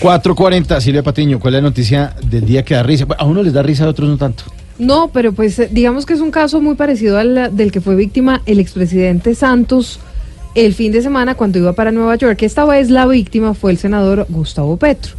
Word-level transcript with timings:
4.40, 0.00 0.80
Silvia 0.80 1.02
Patiño, 1.02 1.40
¿cuál 1.40 1.54
es 1.54 1.62
la 1.62 1.68
noticia 1.68 2.14
del 2.22 2.44
día 2.44 2.64
que 2.64 2.74
da 2.74 2.82
risa? 2.82 3.06
A 3.18 3.24
uno 3.24 3.42
les 3.42 3.52
da 3.52 3.62
risa, 3.62 3.84
a 3.84 3.88
otros 3.88 4.08
no 4.08 4.16
tanto. 4.16 4.44
No, 4.78 5.08
pero 5.08 5.32
pues 5.32 5.58
eh, 5.58 5.68
digamos 5.72 6.04
que 6.04 6.12
es 6.12 6.20
un 6.20 6.30
caso 6.30 6.60
muy 6.60 6.74
parecido 6.74 7.18
al 7.18 7.56
del 7.56 7.72
que 7.72 7.80
fue 7.80 7.96
víctima 7.96 8.42
el 8.44 8.60
expresidente 8.60 9.34
Santos 9.34 10.00
el 10.54 10.74
fin 10.74 10.92
de 10.92 11.02
semana 11.02 11.34
cuando 11.34 11.58
iba 11.58 11.72
para 11.74 11.92
Nueva 11.92 12.16
York. 12.16 12.42
Esta 12.42 12.64
vez 12.64 12.90
la 12.90 13.06
víctima 13.06 13.54
fue 13.54 13.70
el 13.72 13.78
senador 13.78 14.26
Gustavo 14.28 14.76
Petro. 14.76 15.14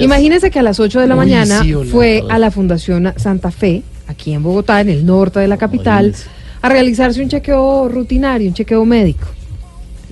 Imagínense 0.00 0.50
que 0.50 0.58
a 0.58 0.62
las 0.62 0.80
8 0.80 1.00
de 1.00 1.06
la 1.06 1.14
Uy, 1.14 1.18
mañana 1.18 1.62
sí, 1.62 1.74
hola. 1.74 1.90
fue 1.90 2.22
a 2.28 2.38
la 2.38 2.50
Fundación 2.50 3.12
Santa 3.16 3.50
Fe, 3.50 3.82
aquí 4.06 4.32
en 4.32 4.42
Bogotá, 4.42 4.80
en 4.80 4.88
el 4.88 5.04
norte 5.04 5.40
de 5.40 5.48
la 5.48 5.58
capital, 5.58 6.14
a 6.62 6.68
realizarse 6.68 7.22
un 7.22 7.28
chequeo 7.28 7.88
rutinario, 7.88 8.48
un 8.48 8.54
chequeo 8.54 8.84
médico. 8.84 9.26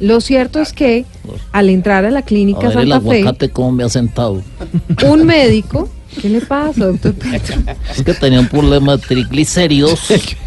Lo 0.01 0.21
cierto 0.21 0.61
es 0.61 0.73
que 0.73 1.05
al 1.53 1.71
entrar 1.71 2.05
a 2.05 2.11
la 2.11 2.21
A 2.21 2.23
clínica 2.23 2.69
ver 2.69 2.79
el 2.79 2.91
Santa 2.91 3.01
Fe, 3.01 3.21
aguacate 3.21 3.49
cómo 3.51 3.73
me 3.73 3.85
ha 3.85 3.89
sentado. 3.89 4.43
un 5.07 5.27
médico, 5.27 5.89
¿qué 6.21 6.29
le 6.29 6.41
pasa, 6.41 6.87
doctor 6.87 7.15
Petro? 7.15 7.57
Es 7.97 8.03
que 8.03 8.15
tenía 8.15 8.41
un 8.41 8.49
problema 8.49 8.97
de 8.97 9.03
triglicéridos 9.03 10.01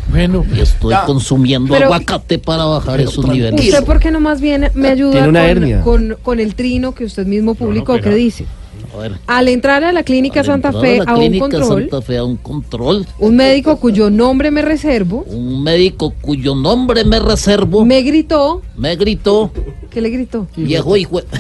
Bueno, 0.10 0.46
y 0.56 0.60
estoy 0.62 0.96
consumiendo 1.06 1.74
Pero- 1.74 1.86
aguacate 1.86 2.40
para 2.40 2.66
bajar 2.66 3.02
esos 3.02 3.28
niveles. 3.28 3.60
¿Usted 3.66 3.84
por 3.84 4.00
qué 4.00 4.12
no 4.12 4.20
más 4.20 4.40
bien 4.42 4.70
me 4.74 4.90
ayuda 4.90 5.26
con, 5.26 5.36
hernia. 5.36 5.82
con- 5.82 6.18
con 6.22 6.40
el 6.40 6.56
trino 6.56 6.94
que 6.94 7.06
usted 7.06 7.26
mismo 7.26 7.56
publicó 7.56 8.00
que 8.00 8.14
dice? 8.14 8.46
A 8.94 8.98
ver, 8.98 9.14
Al 9.28 9.48
entrar 9.48 9.84
a 9.84 9.92
la 9.92 10.04
clínica 10.04 10.44
Santa 10.44 10.72
Fe 10.74 10.98
la 10.98 11.12
a 11.12 11.14
un 11.14 11.20
clínica 11.20 11.44
control, 11.50 11.82
Santa 11.82 12.02
Fe 12.02 12.18
a 12.18 12.24
un 12.24 12.38
control, 12.38 13.08
un 13.20 13.36
médico 13.36 13.78
cuyo 13.78 14.10
nombre 14.10 14.52
me 14.52 14.62
reservo 14.62 15.24
un 15.28 15.64
médico 15.64 16.14
cuyo 16.22 16.56
nombre 16.56 17.06
me 17.06 17.20
reservo 17.20 17.86
me 17.86 18.02
gritó, 18.02 18.62
me 18.76 18.96
gritó, 18.96 19.52
¿qué 19.90 20.02
le 20.02 20.10
gritó? 20.10 20.48
viejo 20.56 20.98
hijo. 20.98 21.22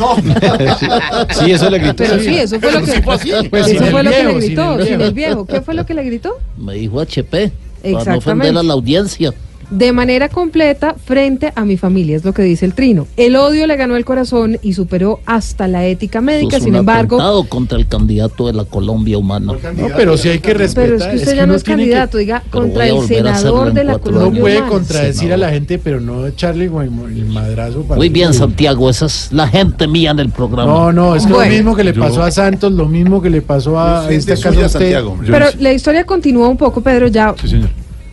Sí, 1.31 1.51
eso 1.51 1.69
le 1.69 1.79
gritó. 1.79 1.95
Pero 1.97 2.19
sí, 2.19 2.37
eso 2.37 2.59
fue 2.59 2.71
lo 2.71 2.81
que, 2.83 3.49
Pues 3.49 3.67
eso 3.67 3.83
el 3.83 3.91
fue 3.91 4.03
lo 4.03 4.11
que 4.11 4.17
le 4.17 4.23
viejo, 4.23 4.39
sin 4.41 4.47
gritó, 4.49 4.79
el 4.79 4.87
sin 4.87 5.01
el 5.01 5.13
viejo. 5.13 5.45
¿Qué 5.45 5.61
fue 5.61 5.73
lo 5.73 5.85
que 5.85 5.93
le 5.93 6.03
gritó? 6.03 6.37
Me 6.57 6.73
dijo 6.75 6.99
HP. 6.99 7.51
Para 7.91 8.11
no 8.11 8.17
ofender 8.17 8.57
a 8.57 8.63
la 8.63 8.73
audiencia. 8.73 9.33
De 9.71 9.93
manera 9.93 10.27
completa 10.27 10.95
frente 11.01 11.53
a 11.55 11.63
mi 11.63 11.77
familia, 11.77 12.17
es 12.17 12.25
lo 12.25 12.33
que 12.33 12.41
dice 12.41 12.65
el 12.65 12.73
trino. 12.73 13.07
El 13.15 13.37
odio 13.37 13.65
le 13.67 13.77
ganó 13.77 13.95
el 13.95 14.03
corazón 14.03 14.57
y 14.61 14.73
superó 14.73 15.21
hasta 15.25 15.69
la 15.69 15.85
ética 15.85 16.19
médica, 16.19 16.57
es 16.57 16.63
sin 16.63 16.73
un 16.73 16.79
embargo, 16.79 17.45
contra 17.47 17.77
el 17.77 17.87
candidato 17.87 18.47
de 18.47 18.53
la 18.53 18.65
Colombia 18.65 19.17
humana. 19.17 19.53
no, 19.53 19.87
pero 19.95 20.17
sí 20.17 20.27
hay 20.27 20.39
que 20.39 20.53
respetar. 20.53 20.83
pero 20.89 20.97
es 20.97 21.05
que 21.05 21.15
usted 21.15 21.35
ya 21.37 21.45
no 21.47 21.55
es 21.55 21.63
que- 21.63 21.71
candidato, 21.71 22.17
diga, 22.17 22.43
Pero 22.51 22.63
contra 22.63 22.85
el 22.85 23.01
senador 23.07 23.69
en 23.69 23.73
de 23.75 23.83
la 23.85 23.93
cuatro 23.93 24.09
Uno 24.11 24.19
Colombia 24.19 24.41
puede 24.41 24.57
humana. 24.57 24.71
contradecir 24.73 25.31
a 25.31 25.37
la 25.37 25.49
gente, 25.51 25.79
pero 25.79 26.01
no 26.01 26.27
echarle 26.27 26.65
el 26.65 27.25
madrazo. 27.27 27.83
para- 27.83 27.97
Muy 27.97 28.09
bien, 28.09 28.33
Santiago, 28.33 28.89
esa 28.89 29.05
es 29.05 29.31
la 29.31 29.47
gente 29.47 29.87
mía 29.87 30.11
en 30.11 30.19
el 30.19 30.29
programa. 30.31 30.69
No, 30.69 30.91
no, 30.91 31.15
es 31.15 31.25
que 31.25 31.31
Bueno. 31.31 31.49
lo 31.49 31.55
mismo 31.55 31.75
que 31.77 31.85
le 31.85 31.93
pasó 31.93 32.23
a 32.23 32.31
Santos, 32.31 32.73
lo 32.73 32.87
mismo 32.89 33.21
que 33.21 33.29
le 33.29 33.41
pasó 33.41 33.79
a 33.79 34.11
este 34.11 34.33
caso 34.33 34.61
a 34.61 34.65
usted. 34.65 35.01
Pero 35.27 35.45
la 35.59 35.71
historia 35.71 36.03
continúa 36.03 36.49
un 36.49 36.57
poco, 36.57 36.81
Pedro, 36.81 37.07
ya. 37.07 37.33
Sí, 37.41 37.47
señor. 37.47 37.69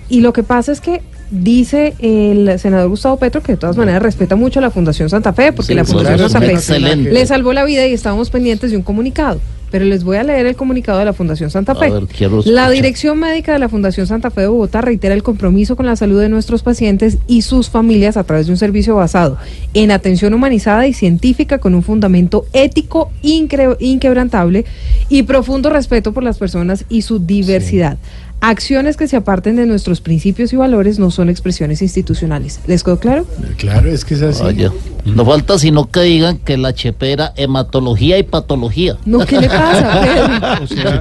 Y 0.08 0.20
lo 0.20 0.32
que 0.32 0.44
pasa 0.44 0.70
es 0.70 0.80
que 0.80 1.02
dice 1.30 1.94
el 1.98 2.58
senador 2.58 2.88
Gustavo 2.88 3.16
Petro 3.18 3.42
que 3.42 3.52
de 3.52 3.58
todas 3.58 3.76
maneras 3.76 4.02
respeta 4.02 4.36
mucho 4.36 4.58
a 4.60 4.62
la 4.62 4.70
Fundación 4.70 5.10
Santa 5.10 5.32
Fe, 5.32 5.52
porque 5.52 5.72
Sí, 5.72 5.74
la 5.74 5.84
Fundación 5.84 6.30
Santa 6.30 6.46
Fe 6.46 6.52
excelente. 6.52 7.12
le 7.12 7.26
salvó 7.26 7.52
la 7.52 7.64
vida 7.64 7.86
y 7.86 7.92
estábamos 7.92 8.30
pendientes 8.30 8.70
de 8.70 8.76
un 8.76 8.82
comunicado. 8.82 9.40
Pero 9.70 9.84
les 9.84 10.02
voy 10.02 10.16
a 10.16 10.22
leer 10.22 10.46
el 10.46 10.56
comunicado 10.56 10.98
de 10.98 11.04
la 11.04 11.12
Fundación 11.12 11.50
Santa 11.50 11.74
Fe. 11.74 11.90
ver, 11.90 12.04
la. 12.46 12.70
Dirección 12.70 13.18
Médica 13.18 13.52
de 13.52 13.58
la 13.58 13.68
Fundación 13.68 14.06
Santa 14.06 14.30
Fe 14.30 14.42
de 14.42 14.46
Bogotá 14.46 14.80
reitera 14.80 15.14
el 15.14 15.22
compromiso 15.22 15.76
con 15.76 15.84
la 15.84 15.94
salud 15.94 16.20
de 16.20 16.30
nuestros 16.30 16.62
pacientes 16.62 17.18
y 17.26 17.42
sus 17.42 17.68
familias 17.68 18.16
a 18.16 18.24
través 18.24 18.46
de 18.46 18.52
un 18.52 18.56
servicio 18.56 18.94
basado 18.94 19.36
en 19.74 19.90
atención 19.90 20.32
humanizada 20.32 20.86
y 20.86 20.94
científica 20.94 21.58
con 21.58 21.74
un 21.74 21.82
fundamento 21.82 22.46
ético 22.54 23.10
inquebrantable 23.22 24.64
y 25.10 25.24
profundo 25.24 25.68
respeto 25.68 26.12
por 26.12 26.22
las 26.22 26.38
personas 26.38 26.86
y 26.88 27.02
su 27.02 27.18
diversidad. 27.18 27.98
Acciones 28.40 28.96
que 28.96 29.08
se 29.08 29.16
aparten 29.16 29.56
de 29.56 29.66
nuestros 29.66 30.00
principios 30.00 30.52
y 30.52 30.56
valores 30.56 31.00
no 31.00 31.10
son 31.10 31.28
expresiones 31.28 31.82
institucionales. 31.82 32.60
¿Les 32.68 32.84
quedó 32.84 33.00
claro? 33.00 33.26
Claro, 33.56 33.90
es 33.90 34.04
que 34.04 34.14
es 34.14 34.22
así. 34.22 34.42
Oye, 34.44 34.70
no 35.04 35.24
falta 35.26 35.58
sino 35.58 35.90
que 35.90 36.02
digan 36.02 36.38
que 36.38 36.56
la 36.56 36.68
HP 36.68 37.10
era 37.12 37.32
hematología 37.36 38.16
y 38.16 38.22
patología. 38.22 38.96
No, 39.04 39.26
¿qué 39.26 39.40
le 39.40 39.48
pasa? 39.48 40.60
O 40.62 40.66
sea, 40.68 41.00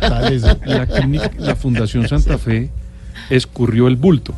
la, 0.66 0.88
clínica- 0.88 1.32
la 1.38 1.56
Fundación 1.56 2.08
Santa 2.08 2.40
Fe 2.40 2.70
escurrió 3.30 3.88
el 3.88 3.98
bulto. 3.98 4.34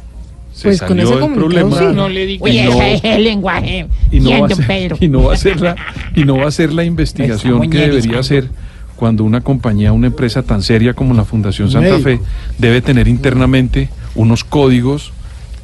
Se 0.53 0.63
Pues 0.63 0.79
con 0.79 0.89
salió 0.89 1.03
ese 1.03 1.11
del 1.13 1.21
comunicado, 1.21 1.69
problema 1.69 1.79
sí. 1.91 1.95
No 1.95 2.09
le 2.09 2.25
digo. 2.25 2.47
y 2.47 2.51
Oye, 2.51 2.65
no- 2.65 2.71
ese 2.81 2.93
es 2.95 3.01
el 3.05 3.23
lenguaje. 3.23 3.87
y 4.11 4.19
no, 4.19 4.41
va 4.41 4.47
a 4.47 4.49
ser, 4.55 4.95
y 4.99 5.07
no 5.07 5.23
va 5.23 5.33
a 5.33 5.37
ser 5.37 5.61
la 5.61 5.75
y 6.15 6.23
no 6.25 6.37
va 6.37 6.47
a 6.47 6.51
ser 6.51 6.73
la 6.73 6.83
investigación 6.83 7.69
que 7.69 7.77
debería 7.77 8.21
ser 8.23 8.49
cuando 8.99 9.23
una 9.23 9.39
compañía, 9.39 9.93
una 9.93 10.07
empresa 10.07 10.43
tan 10.43 10.61
seria 10.61 10.93
como 10.93 11.13
la 11.13 11.23
Fundación 11.23 11.71
Santa 11.71 11.97
Médico. 11.97 12.03
Fe 12.03 12.19
debe 12.57 12.81
tener 12.81 13.07
internamente 13.07 13.87
unos 14.13 14.43
códigos 14.43 15.13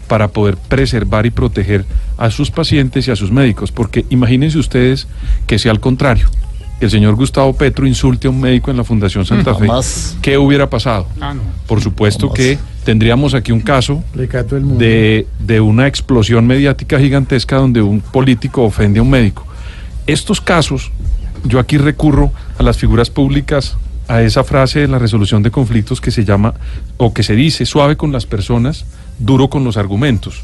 para 0.08 0.30
poder 0.30 0.56
preservar 0.56 1.26
y 1.26 1.32
proteger 1.32 1.84
a 2.18 2.32
sus 2.32 2.50
pacientes 2.50 3.08
y 3.08 3.12
a 3.12 3.16
sus 3.18 3.32
médicos, 3.32 3.74
porque 3.74 4.06
imagínense 4.10 4.58
ustedes 4.58 5.08
que 5.48 5.60
sea 5.60 5.72
al 5.72 5.82
contrario, 5.82 6.30
que 6.80 6.86
el 6.86 6.92
señor 6.92 7.16
Gustavo 7.16 7.52
Petro 7.54 7.86
insulte 7.86 8.28
a 8.28 8.30
un 8.30 8.40
médico 8.40 8.72
en 8.72 8.78
la 8.78 8.86
Fundación 8.86 9.26
Santa 9.26 9.54
Fe, 9.56 9.68
Jamás. 9.68 10.18
¿qué 10.22 10.38
hubiera 10.38 10.70
pasado? 10.70 11.08
Ah, 11.20 11.34
no. 11.34 11.42
Por 11.68 11.82
supuesto 11.82 12.28
Jamás. 12.30 12.38
que 12.38 12.58
tendríamos 12.86 13.34
aquí 13.34 13.52
un 13.52 13.62
caso 13.62 14.02
de, 14.14 15.28
de 15.40 15.60
una 15.60 15.88
explosión 15.88 16.48
mediática 16.48 17.00
gigantesca 17.00 17.58
donde 17.58 17.82
un 17.82 18.00
político 18.00 18.64
ofende 18.64 19.00
a 19.00 19.04
un 19.04 19.10
médico. 19.10 19.46
Estos 20.08 20.40
casos, 20.40 20.92
yo 21.46 21.60
aquí 21.60 21.78
recurro 21.78 22.32
a 22.58 22.64
las 22.64 22.78
figuras 22.78 23.10
públicas, 23.10 23.78
a 24.08 24.22
esa 24.22 24.44
frase 24.44 24.82
de 24.82 24.88
la 24.88 25.00
resolución 25.00 25.44
de 25.44 25.52
conflictos 25.52 26.02
que 26.02 26.12
se 26.12 26.26
llama, 26.26 26.54
o 26.98 27.14
que 27.14 27.24
se 27.24 27.36
dice, 27.36 27.66
suave 27.66 27.96
con 27.96 28.12
las 28.12 28.26
personas, 28.26 28.86
duro 29.20 29.50
con 29.50 29.64
los 29.64 29.78
argumentos. 29.78 30.44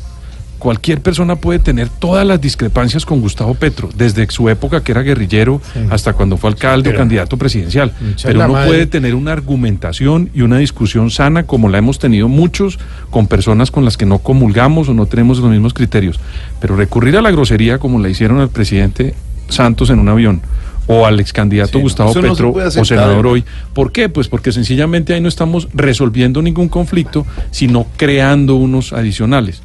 Cualquier 0.59 1.01
persona 1.01 1.37
puede 1.37 1.57
tener 1.57 1.89
todas 1.89 2.25
las 2.25 2.39
discrepancias 2.39 3.03
con 3.03 3.19
Gustavo 3.19 3.55
Petro, 3.55 3.89
desde 3.95 4.29
su 4.29 4.47
época 4.47 4.83
que 4.83 4.91
era 4.91 5.01
guerrillero 5.01 5.59
hasta 5.89 6.13
cuando 6.13 6.37
fue 6.37 6.51
alcalde 6.51 6.91
o 6.91 6.95
candidato 6.95 7.35
presidencial. 7.35 7.91
Pero 8.21 8.41
uno 8.41 8.53
madre. 8.53 8.67
puede 8.67 8.85
tener 8.85 9.15
una 9.15 9.31
argumentación 9.31 10.29
y 10.35 10.41
una 10.41 10.59
discusión 10.59 11.09
sana 11.09 11.47
como 11.47 11.67
la 11.67 11.79
hemos 11.79 11.97
tenido 11.97 12.27
muchos 12.27 12.77
con 13.09 13.25
personas 13.25 13.71
con 13.71 13.85
las 13.85 13.97
que 13.97 14.05
no 14.05 14.19
comulgamos 14.19 14.87
o 14.87 14.93
no 14.93 15.07
tenemos 15.07 15.39
los 15.39 15.49
mismos 15.49 15.73
criterios. 15.73 16.19
Pero 16.59 16.75
recurrir 16.75 17.17
a 17.17 17.23
la 17.23 17.31
grosería 17.31 17.79
como 17.79 17.97
la 17.97 18.09
hicieron 18.09 18.39
al 18.39 18.49
presidente 18.49 19.15
Santos 19.49 19.89
en 19.89 19.97
un 19.97 20.09
avión 20.09 20.43
o 20.91 21.05
al 21.05 21.19
ex 21.19 21.31
candidato 21.33 21.73
Sí, 21.73 21.77
no, 21.77 21.83
Gustavo 21.83 22.09
eso 22.11 22.21
no 22.21 22.27
se 22.35 22.43
Petro 22.43 22.81
o 22.81 22.85
senador 22.85 23.27
hoy. 23.27 23.43
¿Por 23.73 23.91
qué? 23.91 24.09
Pues 24.09 24.27
porque 24.27 24.51
sencillamente 24.51 25.13
ahí 25.13 25.21
no 25.21 25.29
estamos 25.29 25.67
resolviendo 25.73 26.41
ningún 26.41 26.69
conflicto, 26.69 27.25
sino 27.51 27.85
creando 27.97 28.55
unos 28.55 28.93
adicionales. 28.93 29.61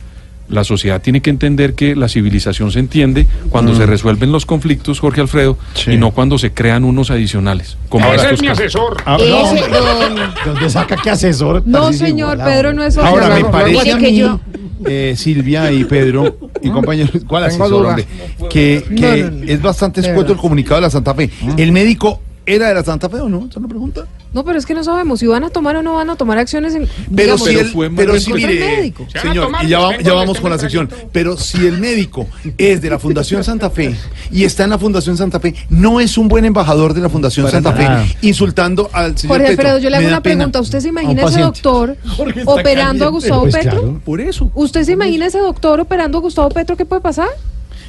La 0.49 0.63
sociedad 0.63 1.03
tiene 1.03 1.21
que 1.23 1.31
entender 1.31 1.75
que 1.75 1.97
la 1.97 2.09
civilización 2.09 2.71
se 2.71 2.79
entiende 2.79 3.27
cuando 3.51 3.73
Mm. 3.73 3.77
se 3.79 3.87
resuelven 3.87 4.31
los 4.31 4.47
conflictos, 4.47 5.01
Jorge 5.01 5.21
Alfredo, 5.21 5.59
Sí. 5.75 5.93
y 5.93 5.97
no 5.97 6.13
cuando 6.13 6.39
se 6.39 6.53
crean 6.53 6.85
unos 6.85 7.11
adicionales. 7.11 7.77
Como 7.89 8.07
Ese 8.15 8.33
es 8.35 8.41
mi 8.41 8.47
casos. 8.47 8.61
asesor. 8.63 8.97
Ah, 9.05 9.19
no, 9.19 10.53
¿Dónde 10.53 10.71
saca 10.71 10.97
qué 11.03 11.11
asesor? 11.11 11.65
No, 11.67 11.93
señor, 11.93 12.35
Igualado. 12.35 12.51
Pedro 12.51 12.73
no 12.75 12.85
es 12.85 12.97
Ahora, 12.97 13.27
me 13.27 13.33
asesor. 13.35 13.51
parece 13.51 13.85
Mire 13.95 13.99
que 13.99 14.15
yo- 14.15 14.41
eh, 14.85 15.15
Silvia 15.17 15.73
y 15.73 15.85
Pedro 15.85 16.37
y 16.63 16.71
compañeros, 16.71 17.23
¿cuál 17.27 17.45
asesor, 17.45 17.87
hombre? 17.87 18.07
Que, 18.51 18.85
que 18.97 19.45
es 19.47 19.63
bastante 19.63 20.01
escueto 20.01 20.33
el 20.33 20.39
comunicado 20.39 20.77
de 20.77 20.83
la 20.83 20.91
Santa 20.91 21.15
Fe. 21.15 21.31
¿El 21.57 21.73
médico 21.73 22.21
era 22.45 22.69
de 22.69 22.75
la 22.75 22.85
Santa 22.85 23.09
Fe 23.09 23.21
o 23.21 23.29
no? 23.29 23.39
Esa 23.39 23.49
es 23.49 23.57
una 23.57 23.69
pregunta. 23.69 24.07
No, 24.37 24.45
pero 24.45 24.59
es 24.59 24.67
que 24.67 24.75
no 24.75 24.85
sabemos 24.85 25.19
si 25.21 25.27
van 25.27 25.45
a 25.45 25.49
tomar 25.49 25.77
o 25.77 25.83
no 25.83 25.95
van 25.95 26.11
a 26.11 26.17
tomar 26.17 26.37
acciones 26.37 26.75
en. 26.75 26.83
Pero 27.17 27.37
digamos, 27.37 27.41
si 27.49 27.55
pero 27.55 27.97
pero 27.97 28.15
el 28.15 28.23
mire, 28.35 28.61
médico. 28.77 29.07
Señor, 29.23 29.47
tomar, 29.47 29.65
y 29.65 29.69
ya, 29.69 29.79
va- 29.79 29.97
ya 29.99 30.13
vamos 30.13 30.35
tengo 30.35 30.43
con 30.43 30.51
la 30.51 30.59
sección, 30.59 30.91
pero 31.11 31.39
si 31.39 31.67
el 31.67 31.79
médico 31.79 32.27
es 32.59 32.83
de 32.83 32.91
la 32.91 32.99
Fundación 32.99 33.43
Santa 33.43 33.71
Fe 33.71 33.97
y 34.31 34.45
está 34.45 34.65
en 34.65 34.71
la 34.71 34.79
Fundación 34.79 35.17
Santa 35.17 35.41
Fe, 35.41 35.55
no 35.71 36.01
es 36.01 36.19
un 36.19 36.29
buen 36.29 36.45
embajador 36.45 36.93
de 36.93 37.01
la 37.01 37.09
Fundación 37.09 37.47
Para 37.47 37.57
Santa 37.63 37.73
nada. 37.73 38.05
Fe, 38.05 38.17
insultando 38.29 38.91
al 38.93 39.17
señor 39.17 39.39
Jorge 39.39 39.49
Petro. 39.57 39.63
Alfredo, 39.69 39.79
yo 39.83 39.89
le 39.89 39.97
hago 39.97 40.07
una 40.09 40.21
pregunta. 40.23 40.61
¿Usted 40.61 40.81
se 40.81 40.89
imagina 40.89 41.23
ese 41.25 41.41
doctor 41.41 41.97
operando 42.45 43.07
a. 43.07 43.09
Gustavo 43.09 43.41
Pues 43.43 43.55
Petro? 43.57 43.71
claro. 43.71 44.01
Por 44.05 44.21
eso. 44.21 44.51
¿Usted 44.55 44.85
se 44.85 44.93
imagina 44.93 45.25
ese 45.27 45.39
doctor 45.39 45.81
operando 45.81 46.19
a 46.19 46.21
Gustavo 46.21 46.51
Petro? 46.51 46.77
¿Qué 46.77 46.85
puede 46.85 47.01
pasar? 47.01 47.29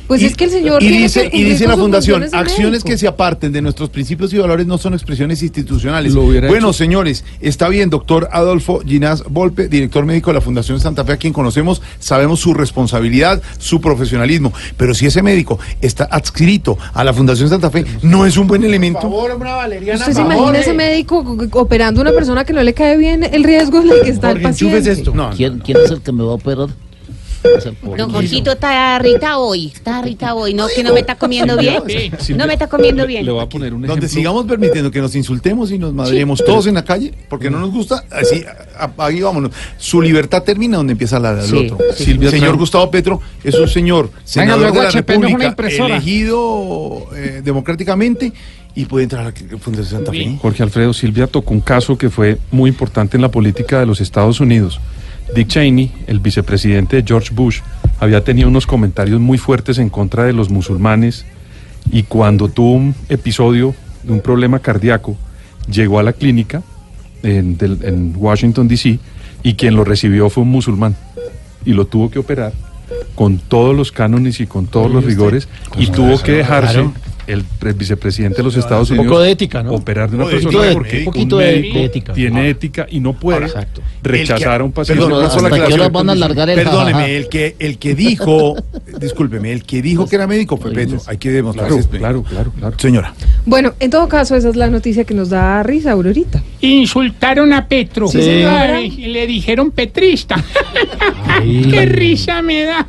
Pues 0.08 0.22
Y- 0.22 0.26
es 0.26 0.36
que 0.36 0.46
el 0.46 0.52
señor. 0.52 0.82
y 0.82 0.88
dice, 0.90 1.30
y 1.32 1.44
dice 1.44 1.68
la 1.68 1.76
fundación, 1.76 2.26
acciones 2.32 2.84
que 2.84 2.98
se 2.98 3.08
aparten 3.08 3.52
de 3.52 3.62
nuestros 3.62 3.90
principios 3.90 4.34
y 4.34 4.38
valores 4.38 4.66
no 4.66 4.78
son 4.78 4.94
expresiones 4.94 5.44
institucionales. 5.44 6.16
Bueno, 6.16 6.70
hecho. 6.70 6.74
señores, 6.74 7.26
está 7.42 7.68
bien, 7.68 7.90
doctor 7.90 8.30
Adolfo 8.32 8.82
Ginás 8.86 9.24
Volpe, 9.30 9.68
director 9.68 10.06
médico 10.06 10.30
de 10.30 10.36
la 10.36 10.42
Fundación 10.42 10.80
Santa 10.80 11.04
Fe, 11.04 11.14
a 11.14 11.18
quien 11.18 11.34
conocemos, 11.34 11.82
sabemos 12.00 12.40
su 12.40 12.54
responsabilidad, 12.54 13.42
su 13.58 13.82
profesionalismo, 13.82 14.54
pero 14.78 14.94
si 14.94 15.06
ese 15.06 15.22
médico 15.22 15.60
está 15.82 16.06
adscrito 16.06 16.78
a 16.94 17.04
la 17.04 17.14
Fundación 17.14 17.50
Santa 17.50 17.70
Fe, 17.70 17.86
no 18.02 18.26
es 18.26 18.38
un 18.38 18.48
buen 18.48 18.64
elemento. 18.64 19.02
Por 19.02 19.10
favor, 19.12 19.32
una 19.42 19.56
valeriana. 19.56 20.00
¿Usted 20.00 20.14
se 20.14 20.22
imagina 20.22 20.60
ese 20.60 20.74
médico 20.74 21.38
operando 21.52 22.02
a 22.02 22.04
una 22.04 22.12
persona 22.14 22.46
que 22.46 22.54
no 22.54 22.64
le 22.64 22.74
cae 22.74 22.98
bien 22.98 23.24
el 23.24 23.44
riesgo 23.44 23.82
en 23.82 23.92
el 23.92 24.02
que 24.02 24.10
está 24.12 24.32
el 24.32 24.38
Jorge, 24.38 24.48
enchufes 24.50 24.78
paciente? 24.80 25.02
esto. 25.02 25.14
No, 25.14 25.32
¿Quién, 25.36 25.60
quién 25.60 25.78
es 25.84 25.92
el 25.92 26.02
que 26.02 26.12
me 26.12 26.24
va 26.24 26.32
a 26.32 26.36
operar? 26.36 26.70
Don 27.98 28.12
Jorgito 28.12 28.52
está 28.52 28.98
irritado 29.00 29.42
hoy, 29.42 29.72
está 29.74 30.00
irritado 30.00 30.38
hoy, 30.38 30.54
¿no? 30.54 30.68
Que 30.74 30.84
no 30.84 30.94
me 30.94 31.00
está 31.00 31.16
comiendo 31.16 31.58
bien. 31.58 31.82
No 32.36 32.48
me 32.48 32.54
está 32.54 32.68
comiendo 32.68 33.06
bien. 33.06 33.26
Le 33.26 33.32
voy 33.32 33.44
a 33.44 33.50
poner 33.50 33.74
un 33.74 33.80
ejemplo. 33.84 33.96
Donde 33.96 34.10
sigamos 34.10 34.46
permitiendo 34.46 34.92
que 34.92 35.02
nos 35.02 35.16
insultemos 35.16 35.72
y 35.72 35.78
nos 35.78 35.94
madremos 35.94 36.44
todos 36.44 36.68
en 36.68 36.76
la 36.76 36.84
calle, 36.84 37.14
porque 37.30 37.50
no 37.50 37.60
nos 37.60 37.72
gusta, 37.72 38.04
así, 38.12 38.44
ahí 38.98 39.22
vámonos. 39.22 39.52
Su 39.78 40.02
libertad 40.02 40.44
termina 40.44 40.78
donde 40.78 40.94
empieza 40.94 41.20
la 41.20 41.36
del 41.36 41.46
Sí, 41.48 41.56
otro. 41.72 41.78
sí. 41.96 42.06
Silvia 42.06 42.30
señor. 42.32 42.58
Gustavo 42.58 42.90
Petro 42.90 43.22
es 43.44 43.56
un 43.56 43.68
señor 43.68 44.10
senador 44.24 44.72
de 44.74 44.84
la 44.84 44.92
República, 44.92 45.56
elegido 45.86 47.08
eh, 47.16 47.42
democráticamente 47.44 48.34
y 48.76 48.86
puede 48.86 49.04
entrar 49.04 49.22
a 49.22 49.26
la 49.32 49.58
Fundación 49.60 49.86
Santa 50.00 50.12
Fe. 50.12 50.38
Jorge 50.42 50.64
Alfredo 50.64 50.94
Silvia 50.94 51.28
tocó 51.28 51.54
un 51.54 51.62
caso 51.62 51.98
que 51.98 52.10
fue 52.10 52.38
muy 52.52 52.70
importante 52.70 53.18
en 53.18 53.22
la 53.22 53.30
política 53.30 53.80
de 53.80 53.86
los 53.86 54.02
Estados 54.02 54.40
Unidos. 54.40 54.80
Dick 55.36 55.48
Cheney, 55.48 55.92
el 56.08 56.20
vicepresidente 56.20 56.98
de 56.98 57.04
George 57.06 57.34
Bush, 57.34 57.60
había 58.00 58.24
tenido 58.24 58.48
unos 58.48 58.66
comentarios 58.66 59.20
muy 59.20 59.38
fuertes 59.38 59.78
en 59.78 59.90
contra 59.90 60.24
de 60.24 60.34
los 60.34 60.50
musulmanes 60.50 61.26
y 61.92 62.04
cuando 62.04 62.48
tuvo 62.50 62.74
un 62.74 62.96
episodio 63.10 63.74
de 64.04 64.14
un 64.14 64.22
problema 64.22 64.60
cardíaco, 64.60 65.18
llegó 65.70 66.00
a 66.00 66.04
la 66.04 66.14
clínica 66.14 66.62
en, 67.24 67.58
del- 67.58 67.80
en 67.84 68.14
Washington, 68.16 68.68
D.C. 68.68 69.00
y 69.44 69.54
quien 69.56 69.76
lo 69.76 69.84
recibió 69.84 70.30
fue 70.30 70.44
un 70.44 70.50
musulmán 70.50 70.96
y 71.66 71.74
lo 71.74 71.86
tuvo 71.86 72.10
que 72.10 72.20
operar 72.20 72.54
con 73.16 73.38
todos 73.40 73.76
los 73.76 73.92
cánones 73.92 74.40
y 74.40 74.48
con 74.48 74.68
todos 74.68 74.90
los 74.92 75.04
rigores 75.04 75.50
y 75.78 75.88
tuvo 75.88 76.22
que 76.24 76.32
dejarse 76.34 76.80
El 77.28 77.44
pre- 77.44 77.74
vicepresidente 77.74 78.38
de 78.38 78.44
los 78.44 78.56
Estados 78.56 78.90
Un 78.90 79.00
Unidos 79.00 79.12
poco 79.14 79.22
de 79.24 79.32
ética, 79.32 79.62
¿no? 79.64 79.72
operar 79.74 80.10
de 80.10 80.16
una 80.16 80.26
Un 80.26 80.32
de 80.32 80.38
persona 80.40 80.74
porque 80.74 81.00
un 81.00 81.06
poquito 81.06 81.36
un 81.36 81.42
de- 81.44 81.84
ética. 81.86 82.14
tiene 82.14 82.42
Ah. 82.42 82.48
ética 82.48 82.88
y 82.90 83.00
no 83.02 83.14
puede 83.14 83.48
rechazar 84.02 84.62
a 84.62 84.64
un 84.64 84.72
paciente. 84.72 85.04
Perdón, 85.04 85.20
una 85.20 85.30
sola 85.30 85.48
¿Hasta 85.48 85.50
qué 85.50 85.56
aclaración. 85.64 85.80
hora 85.82 85.90
van 85.90 86.10
a 86.10 86.12
alargar 86.14 86.50
el 86.50 86.58
jajaja? 86.64 86.86
Perdóneme, 86.86 87.18
el 87.18 87.28
que, 87.30 87.56
el 87.60 87.78
que 87.78 87.96
dijo, 87.96 88.56
discúlpeme, 89.00 89.52
el 89.52 89.64
que 89.64 89.82
dijo 89.82 90.08
que 90.08 90.16
era 90.16 90.26
médico 90.28 90.58
fue 90.58 90.72
Petro. 90.72 91.00
Hay 91.08 91.18
que 91.18 91.30
demostrar 91.32 91.68
Claro, 91.68 91.80
ese- 91.82 91.90
claro, 91.98 92.24
claro, 92.24 92.52
claro. 92.58 92.76
Señora. 92.80 93.14
Bueno, 93.46 93.74
en 93.80 93.90
todo 93.92 94.08
caso, 94.08 94.36
esa 94.36 94.50
es 94.50 94.56
la 94.56 94.70
noticia 94.70 95.04
que 95.04 95.14
nos 95.14 95.30
da 95.30 95.62
risa, 95.64 95.92
Aurorita. 95.92 96.42
Insultaron 96.62 97.52
a 97.54 97.68
Petro. 97.68 98.08
Sí, 98.08 98.22
señora. 98.22 98.78
Ay, 98.78 98.90
le 98.92 99.28
dijeron 99.28 99.72
petrista. 99.72 100.36
Qué 101.44 101.86
risa 101.86 102.42
me 102.42 102.64
da. 102.64 102.88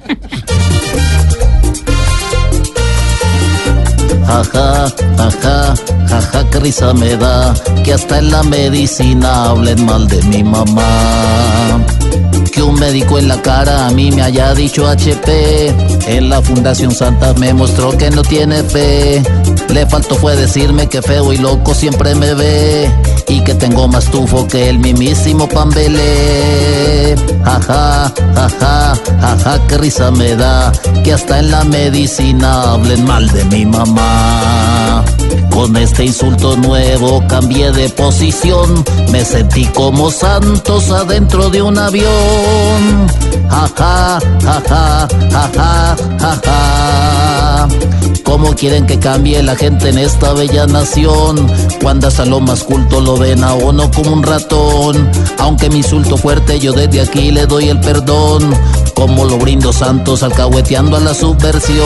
Jaja, 4.29 4.93
jaja, 5.17 5.75
jaja, 6.07 6.51
qué 6.51 6.61
risa 6.61 6.93
me 6.93 7.17
da 7.17 7.55
que 7.83 7.95
hasta 7.95 8.19
en 8.19 8.31
la 8.31 8.43
medicina 8.43 9.47
hablen 9.47 9.87
mal 9.87 10.07
de 10.07 10.23
mi 10.25 10.45
mamá. 10.45 11.81
Que 12.59 12.65
un 12.65 12.75
médico 12.75 13.21
en 13.21 13.29
la 13.29 13.41
cara 13.41 13.87
a 13.87 13.91
mí 13.93 14.11
me 14.11 14.21
haya 14.21 14.53
dicho 14.53 14.89
HP. 14.89 15.69
En 16.09 16.29
la 16.29 16.43
Fundación 16.43 16.91
Santa 16.91 17.33
me 17.35 17.55
mostró 17.55 17.97
que 17.97 18.11
no 18.11 18.23
tiene 18.23 18.65
fe. 18.65 19.23
Le 19.69 19.87
faltó 19.87 20.17
fue 20.17 20.35
decirme 20.35 20.89
que 20.89 21.01
feo 21.01 21.33
y 21.33 21.37
loco 21.39 21.73
siempre 21.73 22.17
me 22.17 22.35
ve. 22.35 22.91
Y 23.29 23.45
que 23.45 23.55
tengo 23.55 23.87
más 23.87 24.07
tufo 24.07 24.49
que 24.49 24.71
el 24.71 24.81
mismísimo 24.81 25.49
Pambelé. 25.49 27.15
Jaja, 27.45 28.13
jaja, 28.35 28.95
jaja, 29.21 29.67
qué 29.69 29.79
risa 29.79 30.11
me 30.11 30.35
da 30.35 30.73
que 31.05 31.13
hasta 31.13 31.39
en 31.39 31.53
la 31.53 31.63
medicina 31.63 32.73
hablen 32.73 33.05
mal 33.05 33.29
de 33.29 33.45
mi 33.45 33.67
mamá. 33.67 35.05
Con 35.59 35.77
este 35.77 36.05
insulto 36.05 36.57
nuevo 36.57 37.21
cambié 37.27 37.73
de 37.73 37.89
posición, 37.89 38.85
me 39.11 39.25
sentí 39.25 39.67
como 39.75 40.09
Santos 40.09 40.89
adentro 40.89 41.51
de 41.51 41.61
un 41.63 41.77
avión. 41.77 43.09
Jaja, 43.51 44.21
jaja, 44.41 45.09
jaja, 45.33 45.97
jaja. 46.21 46.98
¿Cómo 48.39 48.55
quieren 48.55 48.87
que 48.87 49.01
cambie 49.01 49.43
la 49.43 49.57
gente 49.57 49.89
en 49.89 49.99
esta 49.99 50.33
bella 50.33 50.65
nación? 50.69 51.49
Lo 52.27 52.39
más 52.39 52.63
culto 52.63 53.01
lo 53.01 53.17
ven 53.17 53.43
a 53.43 53.55
uno 53.55 53.91
como 53.91 54.13
un 54.13 54.23
ratón. 54.23 55.11
Aunque 55.39 55.69
mi 55.69 55.79
insulto 55.79 56.17
fuerte, 56.17 56.61
yo 56.61 56.73
desde 56.73 57.01
aquí 57.01 57.33
le 57.33 57.47
doy 57.47 57.69
el 57.69 57.81
perdón. 57.81 58.55
Como 58.95 59.25
lo 59.25 59.39
brindo 59.39 59.73
santos 59.73 60.23
alcahueteando 60.23 60.99
a 60.99 61.01
la 61.01 61.15
subversión. 61.15 61.77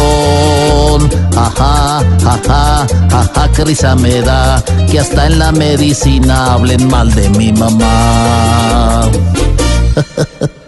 Ajá, 1.34 2.00
ajá, 2.26 2.87
ajá, 3.10 3.52
qué 3.56 3.64
risa 3.64 3.96
me 3.96 4.20
da. 4.20 4.62
Que 4.90 5.00
hasta 5.00 5.28
en 5.28 5.38
la 5.38 5.52
medicina 5.52 6.52
hablen 6.52 6.87
mal 6.87 7.14
de 7.14 7.31
mi 7.31 7.50
mamá. 7.50 9.08